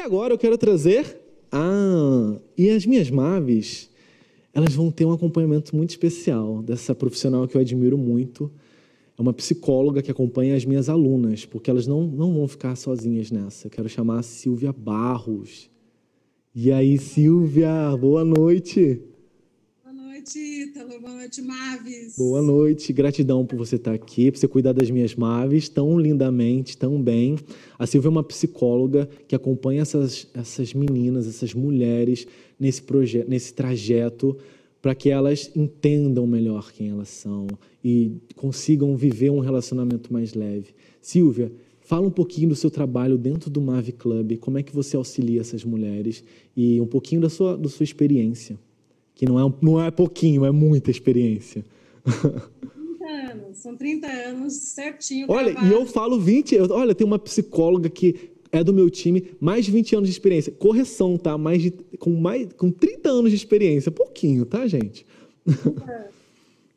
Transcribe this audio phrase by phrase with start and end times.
[0.00, 1.20] E agora eu quero trazer.
[1.52, 3.90] Ah, e as minhas Maves,
[4.54, 8.50] elas vão ter um acompanhamento muito especial dessa profissional que eu admiro muito.
[9.18, 13.30] É uma psicóloga que acompanha as minhas alunas, porque elas não, não vão ficar sozinhas
[13.30, 13.66] nessa.
[13.66, 15.68] Eu quero chamar a Silvia Barros.
[16.54, 19.02] E aí, Silvia, boa noite
[20.20, 21.00] noite, Ítalo.
[21.00, 22.16] Boa noite, Maves.
[22.16, 22.92] Boa noite.
[22.92, 27.38] Gratidão por você estar aqui, por você cuidar das minhas Maves tão lindamente, tão bem.
[27.78, 32.26] A Silvia é uma psicóloga que acompanha essas, essas meninas, essas mulheres
[32.58, 34.36] nesse, projeto, nesse trajeto
[34.82, 37.46] para que elas entendam melhor quem elas são
[37.82, 40.74] e consigam viver um relacionamento mais leve.
[41.00, 41.50] Silvia,
[41.82, 45.40] Fala um pouquinho do seu trabalho dentro do Mave Club, como é que você auxilia
[45.40, 46.22] essas mulheres
[46.56, 48.56] e um pouquinho da sua, da sua experiência
[49.20, 51.62] que não é, não é pouquinho, é muita experiência.
[52.06, 55.26] 30 anos, são 30 anos certinho.
[55.28, 59.36] Olha, e eu falo 20, eu, olha, tem uma psicóloga que é do meu time,
[59.38, 60.50] mais de 20 anos de experiência.
[60.50, 61.36] Correção, tá?
[61.36, 63.92] Mais de, com, mais, com 30 anos de experiência.
[63.92, 65.04] Pouquinho, tá, gente?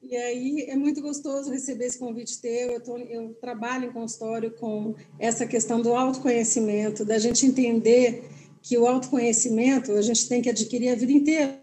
[0.00, 2.70] E aí é muito gostoso receber esse convite teu.
[2.70, 8.24] Eu, tô, eu trabalho em consultório com essa questão do autoconhecimento, da gente entender
[8.62, 11.60] que o autoconhecimento a gente tem que adquirir a vida inteira.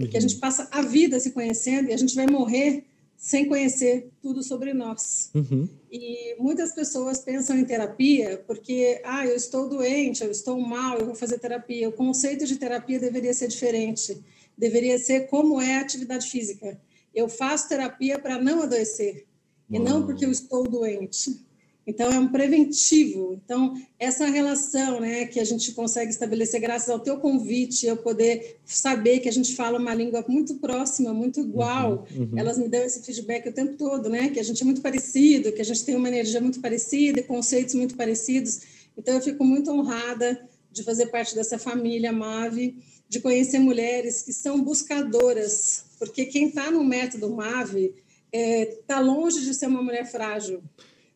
[0.00, 0.40] Porque a gente uhum.
[0.40, 2.84] passa a vida se conhecendo e a gente vai morrer
[3.16, 5.30] sem conhecer tudo sobre nós.
[5.34, 5.68] Uhum.
[5.92, 11.04] E muitas pessoas pensam em terapia porque, ah, eu estou doente, eu estou mal, eu
[11.04, 11.88] vou fazer terapia.
[11.88, 14.18] O conceito de terapia deveria ser diferente.
[14.56, 16.80] Deveria ser como é a atividade física.
[17.14, 19.26] Eu faço terapia para não adoecer
[19.70, 19.82] Uau.
[19.82, 21.44] e não porque eu estou doente.
[21.86, 23.40] Então, é um preventivo.
[23.44, 28.58] Então, essa relação né, que a gente consegue estabelecer graças ao teu convite, eu poder
[28.64, 32.38] saber que a gente fala uma língua muito próxima, muito igual, uhum, uhum.
[32.38, 34.28] elas me dão esse feedback o tempo todo, né?
[34.28, 37.74] Que a gente é muito parecido, que a gente tem uma energia muito parecida, conceitos
[37.74, 38.60] muito parecidos.
[38.96, 42.76] Então, eu fico muito honrada de fazer parte dessa família MAVE,
[43.08, 47.96] de conhecer mulheres que são buscadoras, porque quem está no método MAVE está
[48.32, 50.62] é, tá longe de ser uma mulher frágil.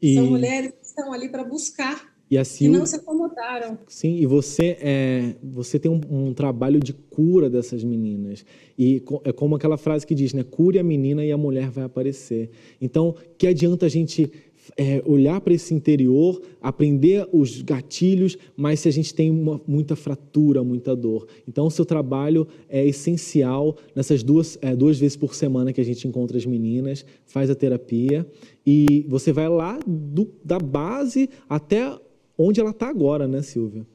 [0.00, 0.14] E...
[0.14, 2.72] São mulheres que estão ali para buscar e, a Sil...
[2.72, 3.78] e não se acomodaram.
[3.86, 8.44] Sim, e você, é, você tem um, um, trabalho de cura dessas meninas.
[8.78, 10.42] E é como aquela frase que diz, né?
[10.42, 12.50] Cure a menina e a mulher vai aparecer.
[12.80, 14.30] Então, que adianta a gente
[14.76, 19.94] é, olhar para esse interior, aprender os gatilhos, mas se a gente tem uma, muita
[19.96, 21.26] fratura, muita dor.
[21.46, 25.84] Então, o seu trabalho é essencial nessas duas, é, duas vezes por semana que a
[25.84, 28.26] gente encontra as meninas, faz a terapia
[28.66, 31.98] e você vai lá do, da base até
[32.36, 33.86] onde ela está agora, né, Silvia?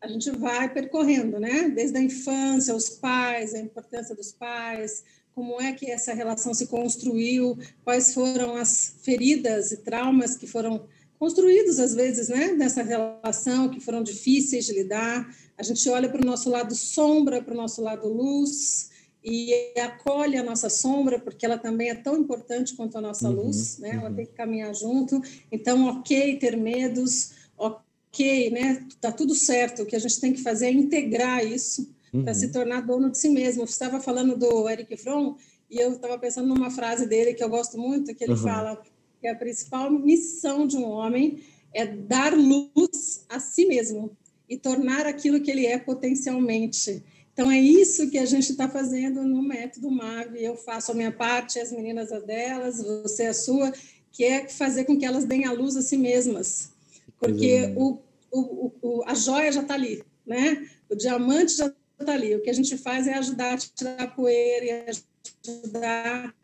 [0.00, 1.68] A gente vai percorrendo, né?
[1.68, 6.66] Desde a infância, os pais, a importância dos pais, como é que essa relação se
[6.66, 10.84] construiu, quais foram as feridas e traumas que foram
[11.18, 15.34] construídos às vezes, né, nessa relação que foram difíceis de lidar.
[15.56, 18.90] A gente olha para o nosso lado sombra, para o nosso lado luz
[19.24, 23.44] e acolhe a nossa sombra, porque ela também é tão importante quanto a nossa uhum,
[23.44, 23.90] luz, né?
[23.90, 24.16] Ela uhum.
[24.16, 25.22] tem que caminhar junto.
[25.50, 28.84] Então, ok, ter medos, ok, né?
[29.00, 29.82] Tá tudo certo.
[29.82, 32.24] O que a gente tem que fazer é integrar isso uhum.
[32.24, 33.66] para se tornar dono de si mesmo.
[33.66, 35.36] Você estava falando do Eric Fromm
[35.70, 38.38] e eu estava pensando numa frase dele que eu gosto muito, que ele uhum.
[38.38, 38.82] fala
[39.20, 41.40] que a principal missão de um homem
[41.72, 44.10] é dar luz a si mesmo
[44.48, 47.02] e tornar aquilo que ele é potencialmente.
[47.32, 50.44] Então é isso que a gente está fazendo no método MAVE.
[50.44, 53.72] Eu faço a minha parte, as meninas a delas, você a sua,
[54.10, 56.70] que é fazer com que elas deem a luz a si mesmas,
[57.18, 57.98] porque o,
[58.30, 60.68] o, o, a joia já está ali, né?
[60.90, 62.34] O diamante já está ali.
[62.34, 66.34] O que a gente faz é ajudar a tirar a poeira e ajudar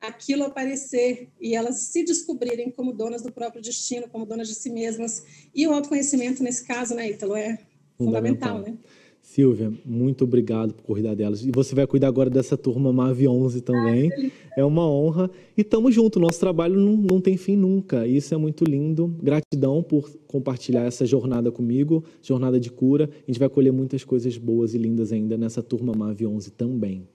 [0.00, 4.70] aquilo aparecer e elas se descobrirem como donas do próprio destino, como donas de si
[4.70, 5.24] mesmas.
[5.54, 7.58] E o autoconhecimento, nesse caso, né, Ítalo, é
[7.96, 8.78] fundamental, fundamental né?
[9.28, 11.44] Silvia, muito obrigado por cuidar delas.
[11.44, 14.10] E você vai cuidar agora dessa turma Mave 11 também.
[14.56, 15.30] É uma honra.
[15.54, 16.20] E estamos juntos.
[16.20, 18.06] Nosso trabalho não, não tem fim nunca.
[18.06, 19.14] Isso é muito lindo.
[19.22, 23.04] Gratidão por compartilhar essa jornada comigo, jornada de cura.
[23.04, 27.06] A gente vai colher muitas coisas boas e lindas ainda nessa turma Mave 11 também.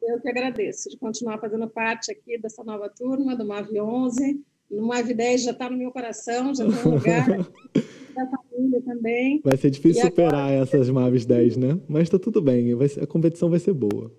[0.00, 4.40] Eu que agradeço de continuar fazendo parte aqui dessa nova turma do Mave 11.
[4.70, 7.26] No Mave 10 já está no meu coração, já está no lugar.
[8.16, 9.40] da família também.
[9.44, 10.62] Vai ser difícil e superar agora...
[10.62, 11.80] essas Maves 10, né?
[11.88, 14.10] Mas tá tudo bem, vai ser, a competição vai ser boa.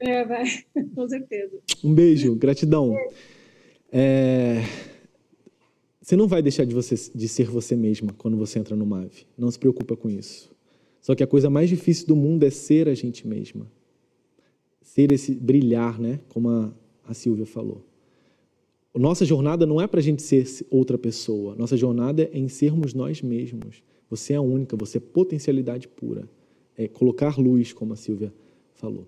[0.00, 0.44] É, vai,
[0.94, 1.58] com certeza.
[1.84, 2.96] Um beijo, gratidão.
[3.90, 4.62] É...
[6.00, 9.26] Você não vai deixar de, você, de ser você mesma quando você entra no MAVE.
[9.38, 10.50] Não se preocupa com isso.
[11.00, 13.70] Só que a coisa mais difícil do mundo é ser a gente mesma.
[14.80, 16.18] Ser esse brilhar, né?
[16.28, 16.72] Como a,
[17.06, 17.84] a Silvia falou.
[18.94, 21.54] Nossa jornada não é para a gente ser outra pessoa.
[21.54, 23.82] Nossa jornada é em sermos nós mesmos.
[24.10, 26.28] Você é única, você é potencialidade pura.
[26.76, 28.32] É colocar luz, como a Silvia
[28.74, 29.06] falou.